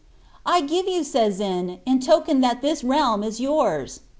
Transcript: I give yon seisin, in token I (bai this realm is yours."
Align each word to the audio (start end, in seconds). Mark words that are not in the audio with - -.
I 0.47 0.61
give 0.61 0.87
yon 0.87 1.03
seisin, 1.03 1.77
in 1.85 1.99
token 1.99 2.43
I 2.43 2.55
(bai 2.55 2.59
this 2.61 2.83
realm 2.83 3.21
is 3.21 3.39
yours." 3.39 3.99